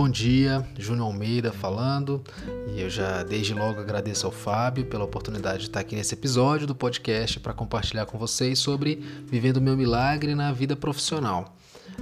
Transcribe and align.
Bom 0.00 0.08
dia, 0.08 0.64
Júnior 0.78 1.08
Almeida 1.08 1.50
falando, 1.50 2.22
e 2.72 2.80
eu 2.80 2.88
já 2.88 3.24
desde 3.24 3.52
logo 3.52 3.80
agradeço 3.80 4.26
ao 4.26 4.32
Fábio 4.32 4.86
pela 4.86 5.02
oportunidade 5.02 5.58
de 5.58 5.64
estar 5.64 5.80
aqui 5.80 5.96
nesse 5.96 6.14
episódio 6.14 6.68
do 6.68 6.74
podcast 6.74 7.40
para 7.40 7.52
compartilhar 7.52 8.06
com 8.06 8.16
vocês 8.16 8.60
sobre 8.60 9.02
vivendo 9.26 9.60
meu 9.60 9.76
milagre 9.76 10.36
na 10.36 10.52
vida 10.52 10.76
profissional. 10.76 11.52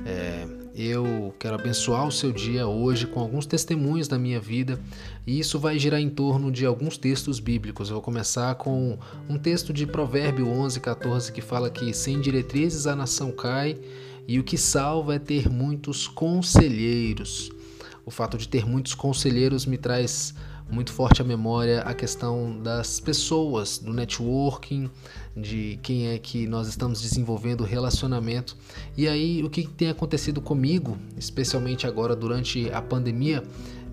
É, 0.05 0.47
eu 0.75 1.35
quero 1.39 1.55
abençoar 1.55 2.07
o 2.07 2.13
seu 2.13 2.33
dia 2.33 2.67
hoje 2.67 3.07
com 3.07 3.19
alguns 3.19 3.47
testemunhos 3.47 4.07
da 4.07 4.19
minha 4.19 4.39
vida 4.39 4.79
e 5.27 5.41
isso 5.41 5.59
vai 5.59 5.79
girar 5.79 5.99
em 5.99 6.11
torno 6.11 6.53
de 6.53 6.67
alguns 6.67 6.99
textos 6.99 7.41
bíblicos. 7.41 7.89
Eu 7.89 7.95
vou 7.95 8.03
começar 8.03 8.57
com 8.57 8.99
um 9.27 9.39
texto 9.39 9.73
de 9.73 9.87
Provérbio 9.87 10.47
11, 10.47 10.81
14 10.81 11.33
que 11.33 11.41
fala 11.41 11.71
que 11.71 11.95
sem 11.95 12.21
diretrizes 12.21 12.87
a 12.87 12.95
nação 12.95 13.33
cai 13.33 13.79
e 14.29 14.39
o 14.39 14.45
que 14.45 14.59
salva 14.59 15.15
é 15.15 15.19
ter 15.19 15.49
muitos 15.49 16.07
conselheiros. 16.07 17.56
O 18.07 18.11
fato 18.13 18.39
de 18.39 18.47
ter 18.47 18.65
muitos 18.65 18.95
conselheiros 18.95 19.67
me 19.67 19.77
traz 19.77 20.33
muito 20.71 20.93
forte 20.93 21.21
à 21.21 21.25
memória 21.25 21.81
a 21.83 21.93
questão 21.93 22.57
das 22.63 23.01
pessoas, 23.01 23.79
do 23.79 23.93
networking, 23.93 24.89
de 25.37 25.77
quem 25.83 26.09
é 26.09 26.19
que 26.19 26.47
nós 26.47 26.69
estamos 26.69 27.01
desenvolvendo 27.01 27.65
relacionamento. 27.65 28.57
E 28.97 29.09
aí, 29.09 29.43
o 29.43 29.51
que 29.51 29.67
tem 29.67 29.89
acontecido 29.89 30.41
comigo, 30.41 30.97
especialmente 31.17 31.85
agora 31.85 32.15
durante 32.15 32.71
a 32.71 32.81
pandemia, 32.81 33.43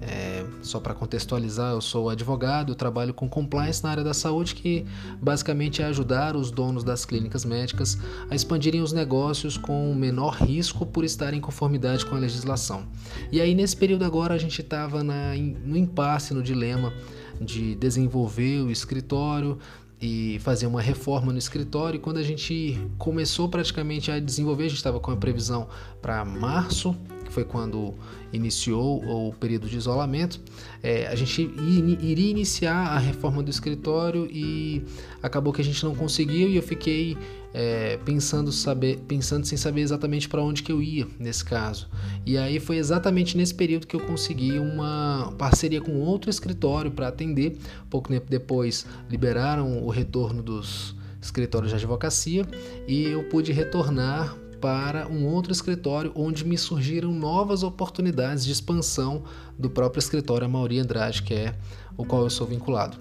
é, 0.02 0.46
só 0.62 0.80
para 0.80 0.94
contextualizar, 0.94 1.72
eu 1.74 1.82
sou 1.82 2.10
advogado, 2.10 2.72
eu 2.72 2.76
trabalho 2.76 3.14
com 3.14 3.28
compliance 3.30 3.84
na 3.84 3.90
área 3.90 4.04
da 4.04 4.14
saúde, 4.14 4.56
que 4.56 4.86
basicamente 5.22 5.82
é 5.82 5.86
ajudar 5.86 6.36
os 6.36 6.52
donos 6.52 6.84
das 6.84 7.06
clínicas 7.06 7.46
médicas 7.46 7.98
a 8.30 8.36
expandirem 8.36 8.82
os 8.82 8.92
negócios 8.92 9.58
com 9.58 9.94
menor 9.94 10.36
risco 10.36 10.86
por 10.86 11.04
estarem 11.04 11.40
em 11.40 11.42
conformidade 11.42 12.06
com 12.06 12.16
a 12.16 12.20
legislação. 12.20 12.86
E 13.32 13.40
aí, 13.40 13.56
nesse 13.56 13.78
período 13.78 14.04
agora, 14.04 14.34
a 14.34 14.38
gente 14.38 14.62
estava 14.62 15.04
no 15.04 15.78
impasse, 15.78 16.34
no 16.34 16.44
dilema 16.44 16.94
de 17.40 17.76
desenvolver 17.76 18.62
o 18.62 18.72
escritório, 18.72 19.58
e 20.04 20.38
fazer 20.40 20.68
uma 20.68 20.82
reforma 20.82 21.32
no 21.32 21.38
escritório. 21.38 21.98
E 21.98 22.00
quando 22.00 22.18
a 22.18 22.24
gente 22.24 22.78
começou 22.98 23.48
praticamente 23.48 24.12
a 24.12 24.20
desenvolver, 24.20 24.66
a 24.66 24.68
gente 24.68 24.78
estava 24.78 25.00
com 25.00 25.12
a 25.12 25.16
previsão 25.16 25.70
para 26.02 26.26
março 26.26 26.94
foi 27.34 27.44
quando 27.44 27.96
iniciou 28.32 29.04
o 29.04 29.34
período 29.34 29.68
de 29.68 29.76
isolamento, 29.76 30.40
é, 30.82 31.08
a 31.08 31.16
gente 31.16 31.42
iria 31.42 32.30
iniciar 32.30 32.88
a 32.88 33.00
reforma 33.00 33.42
do 33.42 33.50
escritório 33.50 34.28
e 34.32 34.84
acabou 35.22 35.52
que 35.52 35.62
a 35.62 35.64
gente 35.64 35.84
não 35.84 35.96
conseguiu 35.96 36.48
e 36.50 36.56
eu 36.56 36.64
fiquei 36.64 37.18
é, 37.54 37.98
pensando, 38.04 38.52
saber, 38.52 39.00
pensando 39.08 39.46
sem 39.46 39.58
saber 39.58 39.82
exatamente 39.82 40.28
para 40.28 40.42
onde 40.42 40.64
que 40.64 40.72
eu 40.72 40.82
ia 40.82 41.08
nesse 41.20 41.44
caso. 41.44 41.88
E 42.26 42.38
aí 42.38 42.60
foi 42.60 42.78
exatamente 42.78 43.38
nesse 43.38 43.54
período 43.54 43.86
que 43.86 43.96
eu 43.96 44.00
consegui 44.00 44.58
uma 44.58 45.34
parceria 45.38 45.82
com 45.82 46.00
outro 46.00 46.30
escritório 46.30 46.92
para 46.92 47.08
atender. 47.08 47.58
Pouco 47.90 48.10
tempo 48.10 48.26
depois 48.30 48.86
liberaram 49.10 49.84
o 49.84 49.90
retorno 49.90 50.42
dos 50.42 50.96
escritórios 51.22 51.72
de 51.72 51.76
advocacia 51.76 52.46
e 52.88 53.06
eu 53.06 53.24
pude 53.24 53.52
retornar 53.52 54.36
para 54.64 55.10
um 55.10 55.28
outro 55.28 55.52
escritório 55.52 56.14
onde 56.16 56.46
me 56.46 56.58
surgiram 56.58 57.12
novas 57.12 57.64
oportunidades 57.64 58.46
de 58.46 58.54
expansão 58.54 59.24
do 59.60 59.70
próprio 59.70 60.00
escritório 60.00 60.48
Mauri 60.48 60.80
Andrade, 60.80 61.22
que 61.22 61.34
é 61.34 61.54
o 61.98 62.06
qual 62.06 62.24
eu 62.24 62.30
sou 62.30 62.48
vinculado. 62.48 62.96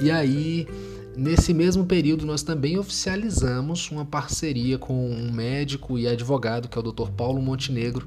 E 0.00 0.10
aí, 0.10 0.66
nesse 1.14 1.52
mesmo 1.52 1.84
período, 1.84 2.24
nós 2.24 2.42
também 2.42 2.78
oficializamos 2.78 3.90
uma 3.90 4.06
parceria 4.06 4.78
com 4.78 5.10
um 5.10 5.30
médico 5.30 5.98
e 5.98 6.08
advogado, 6.08 6.68
que 6.68 6.78
é 6.78 6.80
o 6.80 6.90
Dr. 6.90 7.10
Paulo 7.10 7.42
Montenegro, 7.42 8.06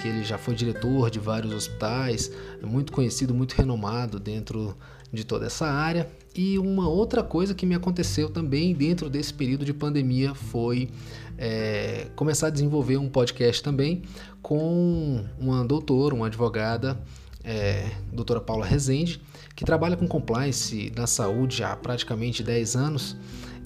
que 0.00 0.08
ele 0.08 0.24
já 0.24 0.38
foi 0.38 0.54
diretor 0.54 1.10
de 1.10 1.18
vários 1.18 1.52
hospitais, 1.52 2.30
é 2.62 2.66
muito 2.66 2.92
conhecido, 2.92 3.34
muito 3.34 3.52
renomado 3.52 4.18
dentro 4.18 4.76
de 5.12 5.24
toda 5.24 5.46
essa 5.46 5.66
área. 5.66 6.08
E 6.34 6.58
uma 6.58 6.88
outra 6.88 7.22
coisa 7.22 7.54
que 7.54 7.66
me 7.66 7.74
aconteceu 7.74 8.30
também 8.30 8.72
dentro 8.72 9.10
desse 9.10 9.34
período 9.34 9.64
de 9.64 9.74
pandemia 9.74 10.34
foi 10.34 10.88
é, 11.36 12.06
começar 12.14 12.46
a 12.46 12.50
desenvolver 12.50 12.96
um 12.96 13.08
podcast 13.08 13.62
também 13.62 14.02
com 14.40 15.24
uma 15.38 15.64
doutora, 15.64 16.14
uma 16.14 16.26
advogada, 16.26 16.98
é, 17.44 17.90
doutora 18.12 18.40
Paula 18.40 18.64
Rezende, 18.64 19.20
que 19.56 19.64
trabalha 19.64 19.96
com 19.96 20.06
compliance 20.06 20.92
na 20.96 21.06
saúde 21.06 21.62
há 21.64 21.76
praticamente 21.76 22.42
10 22.42 22.76
anos. 22.76 23.16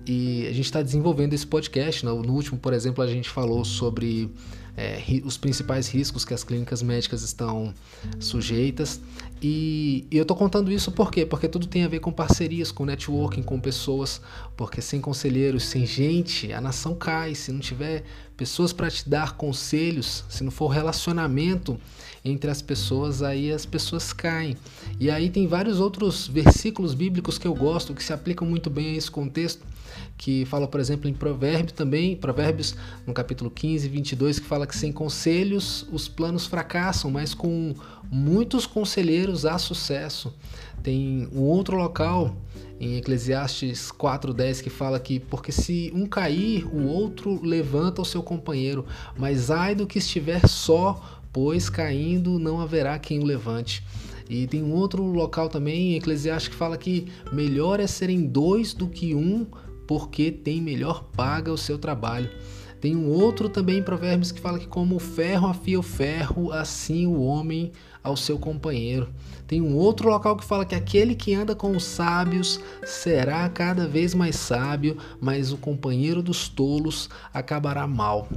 E 0.07 0.47
a 0.47 0.53
gente 0.53 0.67
está 0.67 0.83
desenvolvendo 0.83 1.33
esse 1.33 1.47
podcast. 1.47 2.05
No 2.05 2.15
último, 2.15 2.59
por 2.59 2.73
exemplo, 2.73 3.03
a 3.03 3.07
gente 3.07 3.29
falou 3.29 3.65
sobre 3.65 4.31
é, 4.77 5.01
os 5.25 5.37
principais 5.37 5.89
riscos 5.89 6.25
que 6.25 6.35
as 6.35 6.43
clínicas 6.43 6.83
médicas 6.83 7.23
estão 7.23 7.73
sujeitas. 8.19 9.01
E, 9.41 10.07
e 10.11 10.17
eu 10.17 10.23
estou 10.23 10.37
contando 10.37 10.73
isso 10.73 10.91
por 10.91 11.11
quê? 11.11 11.25
Porque 11.25 11.49
tudo 11.49 11.67
tem 11.67 11.85
a 11.85 11.89
ver 11.89 12.01
com 12.01 12.11
parcerias, 12.11 12.73
com 12.73 12.85
networking, 12.85 13.43
com 13.43 13.61
pessoas. 13.61 14.21
Porque 14.57 14.81
sem 14.81 15.01
conselheiros, 15.01 15.65
sem 15.65 15.87
gente, 15.87 16.53
a 16.53 16.61
nação 16.61 16.95
cai. 16.95 17.35
Se 17.35 17.53
não 17.53 17.61
tiver 17.61 18.05
pessoas 18.37 18.73
para 18.73 18.91
te 18.91 19.09
dar 19.09 19.37
conselhos, 19.37 20.25
se 20.29 20.43
não 20.43 20.51
for 20.51 20.69
relacionamento 20.69 21.79
entre 22.25 22.51
as 22.51 22.63
pessoas, 22.63 23.23
aí 23.23 23.53
as 23.53 23.67
pessoas 23.67 24.13
caem. 24.13 24.57
E 24.99 25.11
aí 25.11 25.29
tem 25.29 25.47
vários 25.47 25.79
outros 25.79 26.27
versículos 26.27 26.95
bíblicos 26.95 27.39
que 27.39 27.47
eu 27.47 27.55
gosto, 27.55 27.95
que 27.95 28.03
se 28.03 28.13
aplicam 28.13 28.49
muito 28.49 28.71
bem 28.71 28.95
a 28.95 28.97
esse 28.97 29.11
contexto 29.11 29.63
que 30.17 30.45
fala, 30.45 30.67
por 30.67 30.81
exemplo, 30.81 31.09
em 31.09 31.15
Provérbios 31.15 31.73
também, 31.73 32.17
Provérbios 32.17 32.75
no 33.07 33.13
capítulo 33.13 33.51
15, 33.51 33.89
22, 33.89 34.39
que 34.39 34.47
fala 34.47 34.67
que 34.67 34.77
sem 34.77 34.93
conselhos 34.93 35.87
os 35.93 36.09
planos 36.09 36.47
fracassam, 36.47 37.11
mas 37.11 37.35
com 37.35 37.75
muitos 38.11 38.67
conselheiros 38.67 39.45
há 39.45 39.59
sucesso. 39.59 40.35
Tem 40.83 41.29
um 41.33 41.41
outro 41.41 41.77
local 41.77 42.37
em 42.81 42.97
Eclesiastes 42.97 43.91
4:10 43.91 44.61
que 44.61 44.71
fala 44.71 44.99
que 44.99 45.21
porque 45.21 45.53
se 45.53 45.91
um 45.95 46.07
cair, 46.07 46.67
o 46.67 46.87
outro 46.87 47.41
levanta 47.43 48.03
o 48.03 48.05
seu 48.05 48.23
companheiro, 48.23 48.85
mas 49.17 49.51
ai 49.51 49.75
do 49.75 49.87
que 49.87 49.99
estiver 49.99 50.47
só, 50.49 51.21
pois 51.33 51.71
caindo 51.71 52.39
não 52.39 52.61
haverá 52.61 52.99
quem 52.99 53.21
o 53.21 53.25
levante. 53.25 53.83
E 54.29 54.47
tem 54.47 54.63
um 54.63 54.73
outro 54.73 55.03
local 55.03 55.49
também 55.49 55.93
em 55.93 55.97
Eclesiastes 55.97 56.49
que 56.49 56.55
fala 56.55 56.79
que 56.79 57.09
melhor 57.33 57.79
é 57.79 57.87
serem 57.87 58.27
dois 58.27 58.73
do 58.73 58.89
que 58.89 59.15
um, 59.15 59.47
porque 59.87 60.31
tem 60.31 60.61
melhor 60.61 61.05
paga 61.17 61.53
o 61.53 61.59
seu 61.59 61.79
trabalho. 61.79 62.31
Tem 62.81 62.95
um 62.95 63.09
outro 63.09 63.49
também 63.49 63.79
em 63.79 63.83
Provérbios 63.83 64.31
que 64.31 64.41
fala 64.41 64.59
que 64.59 64.67
como 64.67 64.97
o 64.97 65.01
ferro 65.01 65.47
afia 65.47 65.81
o 65.81 65.83
ferro, 65.83 66.53
assim 66.53 67.07
o 67.07 67.23
homem 67.23 67.73
ao 68.03 68.15
seu 68.15 68.39
companheiro. 68.39 69.09
Tem 69.47 69.63
um 69.63 69.75
outro 69.75 70.11
local 70.11 70.37
que 70.37 70.45
fala 70.45 70.67
que 70.67 70.75
aquele 70.75 71.15
que 71.15 71.35
anda 71.35 71.55
com 71.55 71.75
os 71.75 71.83
sábios 71.83 72.61
será 72.85 73.49
cada 73.49 73.89
vez 73.89 74.15
mais 74.15 74.37
sábio, 74.37 74.99
mas 75.19 75.51
o 75.51 75.57
companheiro 75.57 76.23
dos 76.23 76.47
tolos 76.47 77.09
acabará 77.33 77.87
mal. 77.87 78.29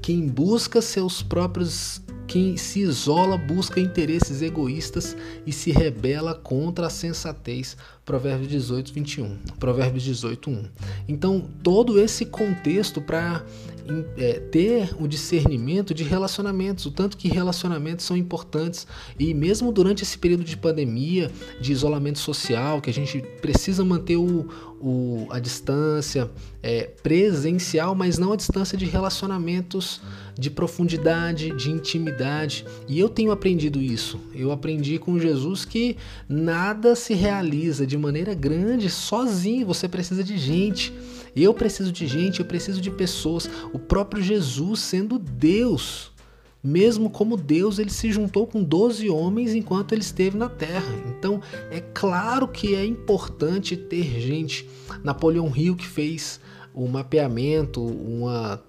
Quem 0.00 0.26
busca 0.26 0.80
seus 0.80 1.22
próprios 1.22 2.00
quem 2.28 2.58
se 2.58 2.80
isola 2.80 3.38
busca 3.38 3.80
interesses 3.80 4.42
egoístas 4.42 5.16
e 5.46 5.52
se 5.52 5.72
rebela 5.72 6.34
contra 6.34 6.86
a 6.86 6.90
sensatez. 6.90 7.74
Provérbios 8.04 8.50
18, 8.50 8.92
21. 8.92 9.38
Provérbios 9.58 10.04
18, 10.04 10.50
1. 10.50 10.64
Então, 11.08 11.48
todo 11.62 11.98
esse 11.98 12.26
contexto 12.26 13.00
para 13.00 13.42
é, 14.16 14.40
ter 14.40 14.90
o 15.00 15.06
discernimento 15.06 15.94
de 15.94 16.04
relacionamentos, 16.04 16.86
o 16.86 16.90
tanto 16.90 17.16
que 17.16 17.28
relacionamentos 17.28 18.04
são 18.04 18.16
importantes. 18.16 18.86
E 19.18 19.32
mesmo 19.34 19.72
durante 19.72 20.02
esse 20.02 20.18
período 20.18 20.44
de 20.44 20.56
pandemia, 20.56 21.30
de 21.60 21.72
isolamento 21.72 22.18
social, 22.18 22.80
que 22.80 22.90
a 22.90 22.92
gente 22.92 23.20
precisa 23.40 23.84
manter 23.84 24.16
o, 24.16 24.48
o 24.80 25.26
a 25.30 25.38
distância 25.38 26.30
é, 26.62 26.84
presencial, 27.02 27.94
mas 27.94 28.18
não 28.18 28.32
a 28.32 28.36
distância 28.36 28.76
de 28.76 28.84
relacionamentos 28.84 30.00
de 30.38 30.50
profundidade, 30.50 31.50
de 31.56 31.70
intimidade. 31.70 32.64
E 32.86 32.98
eu 32.98 33.08
tenho 33.08 33.32
aprendido 33.32 33.80
isso. 33.80 34.20
Eu 34.32 34.52
aprendi 34.52 34.98
com 34.98 35.18
Jesus 35.18 35.64
que 35.64 35.96
nada 36.28 36.94
se 36.94 37.12
realiza 37.12 37.86
de 37.86 37.98
maneira 37.98 38.34
grande 38.34 38.88
sozinho, 38.88 39.66
você 39.66 39.88
precisa 39.88 40.22
de 40.22 40.38
gente. 40.38 40.92
Eu 41.42 41.54
preciso 41.54 41.92
de 41.92 42.06
gente, 42.06 42.40
eu 42.40 42.46
preciso 42.46 42.80
de 42.80 42.90
pessoas. 42.90 43.48
O 43.72 43.78
próprio 43.78 44.22
Jesus, 44.22 44.80
sendo 44.80 45.18
Deus, 45.18 46.12
mesmo 46.62 47.08
como 47.08 47.36
Deus, 47.36 47.78
ele 47.78 47.90
se 47.90 48.10
juntou 48.10 48.46
com 48.46 48.62
12 48.62 49.08
homens 49.08 49.54
enquanto 49.54 49.92
ele 49.92 50.02
esteve 50.02 50.36
na 50.36 50.48
terra. 50.48 50.94
Então, 51.06 51.40
é 51.70 51.80
claro 51.80 52.48
que 52.48 52.74
é 52.74 52.84
importante 52.84 53.76
ter 53.76 54.20
gente. 54.20 54.68
Napoleão 55.04 55.52
Hill 55.54 55.76
que 55.76 55.86
fez 55.86 56.40
o 56.74 56.86
mapeamento, 56.86 57.82
uma 57.82 58.62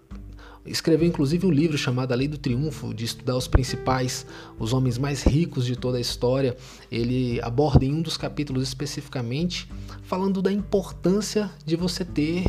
escreveu 0.65 1.07
inclusive 1.07 1.45
um 1.45 1.51
livro 1.51 1.77
chamado 1.77 2.11
A 2.11 2.15
Lei 2.15 2.27
do 2.27 2.38
Triunfo, 2.38 2.94
de 2.94 3.06
estudar 3.06 3.35
os 3.35 3.47
principais, 3.47 4.25
os 4.57 4.73
homens 4.73 4.97
mais 4.97 5.23
ricos 5.23 5.65
de 5.65 5.75
toda 5.75 5.97
a 5.97 6.01
história. 6.01 6.56
Ele 6.91 7.39
aborda 7.41 7.85
em 7.85 7.94
um 7.94 8.01
dos 8.01 8.17
capítulos 8.17 8.63
especificamente 8.63 9.69
falando 10.03 10.41
da 10.41 10.51
importância 10.51 11.51
de 11.65 11.75
você 11.75 12.03
ter 12.03 12.44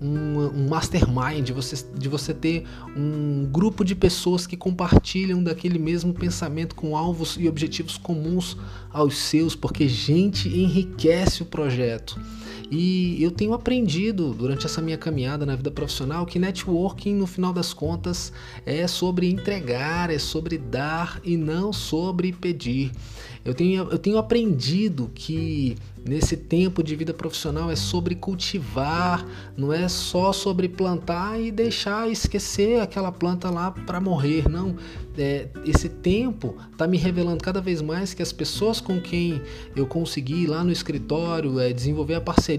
um, 0.00 0.38
um 0.54 0.68
mastermind, 0.68 1.44
de 1.44 1.52
você, 1.52 1.84
de 1.96 2.08
você 2.08 2.34
ter 2.34 2.66
um 2.96 3.48
grupo 3.50 3.84
de 3.84 3.94
pessoas 3.94 4.46
que 4.46 4.56
compartilham 4.56 5.42
daquele 5.42 5.78
mesmo 5.78 6.12
pensamento 6.12 6.74
com 6.74 6.96
alvos 6.96 7.36
e 7.38 7.48
objetivos 7.48 7.96
comuns 7.96 8.56
aos 8.92 9.16
seus, 9.16 9.56
porque 9.56 9.88
gente 9.88 10.48
enriquece 10.48 11.42
o 11.42 11.46
projeto. 11.46 12.20
E 12.70 13.22
eu 13.22 13.30
tenho 13.30 13.52
aprendido 13.52 14.32
durante 14.32 14.66
essa 14.66 14.80
minha 14.80 14.96
caminhada 14.96 15.44
na 15.44 15.54
vida 15.54 15.70
profissional 15.70 16.24
que 16.24 16.38
networking, 16.38 17.14
no 17.14 17.26
final 17.26 17.52
das 17.52 17.72
contas, 17.72 18.32
é 18.64 18.86
sobre 18.86 19.30
entregar, 19.30 20.10
é 20.10 20.18
sobre 20.18 20.58
dar 20.58 21.20
e 21.22 21.36
não 21.36 21.72
sobre 21.72 22.32
pedir. 22.32 22.90
Eu 23.44 23.52
tenho, 23.52 23.90
eu 23.90 23.98
tenho 23.98 24.16
aprendido 24.16 25.10
que 25.14 25.76
nesse 26.02 26.36
tempo 26.36 26.82
de 26.82 26.96
vida 26.96 27.12
profissional 27.12 27.70
é 27.70 27.76
sobre 27.76 28.14
cultivar, 28.14 29.26
não 29.56 29.72
é 29.72 29.86
só 29.86 30.32
sobre 30.32 30.68
plantar 30.68 31.38
e 31.40 31.50
deixar 31.50 32.10
esquecer 32.10 32.80
aquela 32.80 33.12
planta 33.12 33.50
lá 33.50 33.70
para 33.70 34.00
morrer, 34.00 34.48
não. 34.48 34.76
É, 35.16 35.48
esse 35.64 35.88
tempo 35.88 36.56
está 36.72 36.88
me 36.88 36.96
revelando 36.96 37.42
cada 37.42 37.60
vez 37.60 37.80
mais 37.80 38.12
que 38.12 38.22
as 38.22 38.32
pessoas 38.32 38.80
com 38.80 39.00
quem 39.00 39.40
eu 39.76 39.86
consegui 39.86 40.46
lá 40.46 40.64
no 40.64 40.72
escritório 40.72 41.60
é, 41.60 41.72
desenvolver 41.72 42.14
a 42.14 42.20
parceria 42.20 42.53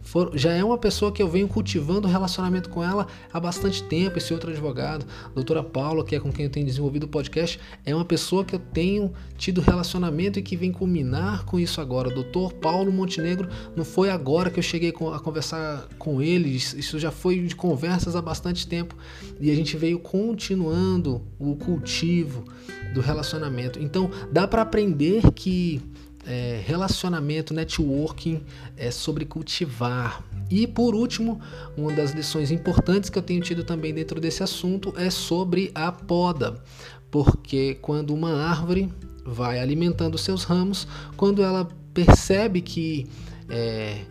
for, 0.00 0.32
já 0.34 0.52
é 0.52 0.62
uma 0.64 0.78
pessoa 0.78 1.12
que 1.12 1.22
eu 1.22 1.28
venho 1.28 1.48
cultivando 1.48 2.08
relacionamento 2.08 2.68
com 2.68 2.82
ela 2.82 3.06
há 3.32 3.40
bastante 3.40 3.82
tempo. 3.82 4.18
Esse 4.18 4.32
outro 4.32 4.50
advogado, 4.50 5.06
doutora 5.34 5.62
Paula, 5.62 6.04
que 6.04 6.14
é 6.14 6.20
com 6.20 6.32
quem 6.32 6.46
eu 6.46 6.50
tenho 6.50 6.66
desenvolvido 6.66 7.04
o 7.04 7.08
podcast, 7.08 7.58
é 7.84 7.94
uma 7.94 8.04
pessoa 8.04 8.44
que 8.44 8.54
eu 8.54 8.58
tenho 8.58 9.12
tido 9.36 9.60
relacionamento 9.60 10.38
e 10.38 10.42
que 10.42 10.56
vem 10.56 10.72
culminar 10.72 11.44
com 11.44 11.58
isso 11.58 11.80
agora. 11.80 12.08
O 12.08 12.14
doutor 12.14 12.52
Paulo 12.54 12.92
Montenegro 12.92 13.48
não 13.76 13.84
foi 13.84 14.10
agora 14.10 14.50
que 14.50 14.58
eu 14.58 14.62
cheguei 14.62 14.90
a 14.90 15.18
conversar 15.18 15.88
com 15.98 16.20
ele, 16.20 16.48
isso 16.50 16.98
já 16.98 17.10
foi 17.10 17.40
de 17.40 17.56
conversas 17.56 18.16
há 18.16 18.22
bastante 18.22 18.66
tempo 18.66 18.94
e 19.40 19.50
a 19.50 19.54
gente 19.54 19.76
veio 19.76 19.98
continuando 19.98 21.22
o 21.38 21.56
cultivo 21.56 22.44
do 22.92 23.00
relacionamento. 23.00 23.78
Então 23.78 24.10
dá 24.30 24.46
para 24.46 24.62
aprender 24.62 25.22
que 25.32 25.80
é, 26.26 26.60
relacionamento, 26.64 27.54
networking 27.54 28.42
é 28.76 28.90
sobre 28.90 29.24
cultivar. 29.24 30.22
E 30.50 30.66
por 30.66 30.94
último, 30.94 31.40
uma 31.76 31.92
das 31.92 32.12
lições 32.12 32.50
importantes 32.50 33.08
que 33.08 33.18
eu 33.18 33.22
tenho 33.22 33.40
tido 33.40 33.64
também 33.64 33.94
dentro 33.94 34.20
desse 34.20 34.42
assunto 34.42 34.92
é 34.96 35.10
sobre 35.10 35.70
a 35.74 35.90
poda, 35.92 36.62
porque 37.10 37.76
quando 37.80 38.12
uma 38.12 38.32
árvore 38.32 38.92
vai 39.24 39.60
alimentando 39.60 40.18
seus 40.18 40.44
ramos, 40.44 40.86
quando 41.16 41.42
ela 41.42 41.68
percebe 41.94 42.60
que 42.60 43.06
é, 43.48 44.04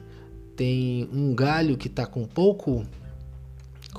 tem 0.55 1.09
um 1.13 1.33
galho 1.33 1.77
que 1.77 1.87
está 1.87 2.05
com 2.05 2.25
pouco 2.25 2.85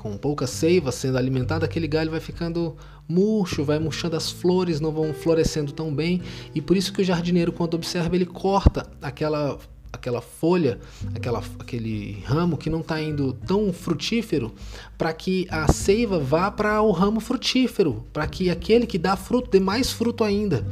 com 0.01 0.17
pouca 0.17 0.47
seiva 0.47 0.91
sendo 0.91 1.15
alimentado, 1.15 1.63
aquele 1.63 1.87
galho 1.87 2.09
vai 2.09 2.19
ficando 2.19 2.75
murcho, 3.07 3.63
vai 3.63 3.77
murchando 3.77 4.15
as 4.15 4.31
flores, 4.31 4.79
não 4.79 4.91
vão 4.91 5.13
florescendo 5.13 5.71
tão 5.71 5.93
bem, 5.93 6.23
e 6.55 6.59
por 6.59 6.75
isso 6.75 6.91
que 6.91 7.03
o 7.03 7.05
jardineiro, 7.05 7.51
quando 7.51 7.75
observa, 7.75 8.15
ele 8.15 8.25
corta 8.25 8.89
aquela 8.99 9.59
aquela 9.93 10.21
folha, 10.21 10.79
aquela, 11.13 11.43
aquele 11.59 12.23
ramo 12.25 12.57
que 12.57 12.69
não 12.69 12.79
está 12.79 12.99
indo 13.01 13.33
tão 13.33 13.73
frutífero, 13.73 14.53
para 14.97 15.11
que 15.11 15.45
a 15.51 15.71
seiva 15.71 16.17
vá 16.17 16.49
para 16.49 16.81
o 16.81 16.91
ramo 16.91 17.19
frutífero, 17.19 18.05
para 18.13 18.25
que 18.25 18.49
aquele 18.49 18.87
que 18.87 18.97
dá 18.97 19.17
fruto 19.17 19.51
dê 19.51 19.59
mais 19.59 19.91
fruto 19.91 20.23
ainda. 20.23 20.65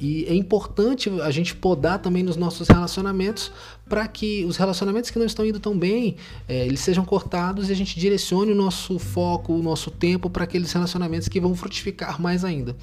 E 0.00 0.24
é 0.24 0.34
importante 0.34 1.10
a 1.20 1.30
gente 1.30 1.54
podar 1.54 1.98
também 1.98 2.22
nos 2.22 2.36
nossos 2.36 2.66
relacionamentos 2.68 3.52
para 3.86 4.06
que 4.06 4.44
os 4.44 4.56
relacionamentos 4.56 5.10
que 5.10 5.18
não 5.18 5.26
estão 5.26 5.44
indo 5.44 5.58
tão 5.58 5.76
bem, 5.76 6.16
é, 6.48 6.64
eles 6.64 6.78
sejam 6.78 7.04
cortados 7.04 7.68
e 7.68 7.72
a 7.72 7.74
gente 7.74 7.98
direcione 7.98 8.52
o 8.52 8.54
nosso 8.54 8.98
foco, 9.00 9.52
o 9.52 9.62
nosso 9.62 9.90
tempo 9.90 10.30
para 10.30 10.44
aqueles 10.44 10.72
relacionamentos 10.72 11.28
que 11.28 11.40
vão 11.40 11.54
frutificar 11.56 12.22
mais 12.22 12.44
ainda. 12.44 12.76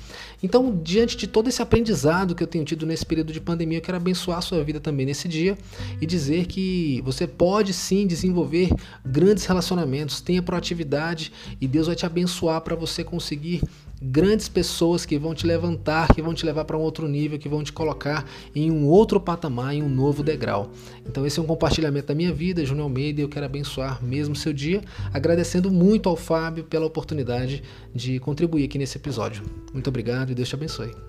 Então, 0.44 0.78
diante 0.84 1.16
de 1.16 1.26
todo 1.26 1.48
esse 1.48 1.62
aprendizado 1.62 2.36
que 2.36 2.44
eu 2.44 2.48
tenho 2.48 2.66
tido 2.66 2.86
nesse 2.86 3.06
período 3.06 3.32
de 3.32 3.40
pandemia, 3.40 3.78
eu 3.78 3.82
quero 3.82 3.98
abençoar 3.98 4.40
a 4.40 4.42
sua 4.42 4.62
vida 4.64 4.82
também 4.82 5.06
nesse 5.06 5.30
dia 5.30 5.58
e 6.02 6.06
dizer 6.06 6.46
que 6.46 7.02
você 7.06 7.26
pode 7.26 7.74
sim 7.74 8.06
desenvolver 8.06 8.70
grandes 9.06 9.46
relacionamentos, 9.46 10.20
tenha 10.20 10.44
proatividade 10.44 11.32
e 11.60 11.68
Deus 11.68 11.88
vai 11.88 11.96
te 11.96 12.06
abençoar 12.06 12.60
para 12.62 12.76
você 12.76 13.02
conseguir 13.04 13.62
grandes 14.02 14.48
pessoas 14.48 15.06
que 15.06 15.18
vão 15.18 15.34
te 15.34 15.46
levantar, 15.46 16.14
que 16.14 16.22
vão 16.22 16.34
te 16.34 16.46
levar 16.46 16.66
para 16.66 16.78
um 16.78 16.82
outro 16.82 17.08
nível, 17.08 17.40
que 17.40 17.50
vão 17.50 17.64
te 17.64 17.74
colocar 17.74 18.26
em 18.56 18.72
um 18.72 18.86
outro 18.86 19.20
patamar, 19.20 19.74
em 19.74 19.84
um 19.84 19.90
novo 19.90 20.24
degrau. 20.24 20.72
Então 21.06 21.26
esse 21.26 21.40
é 21.40 21.42
um 21.42 21.46
compartilhamento 21.46 22.08
da 22.08 22.16
minha 22.16 22.34
vida, 22.34 22.66
Júnior 22.66 22.86
Almeida, 22.86 23.22
e 23.22 23.24
eu 23.24 23.30
quero 23.30 23.46
abençoar 23.46 24.04
mesmo 24.04 24.36
seu 24.36 24.54
dia, 24.54 24.82
agradecendo 25.14 25.72
muito 25.72 26.10
ao 26.10 26.16
Fábio 26.16 26.64
pela 26.64 26.86
oportunidade 26.86 27.64
de 27.94 28.20
contribuir 28.20 28.66
aqui 28.66 28.78
nesse 28.78 28.98
episódio. 28.98 29.44
Muito 29.74 29.88
obrigado 29.90 30.32
e 30.32 30.36
Deus 30.36 30.50
te 30.50 30.56
abençoe. 30.56 31.07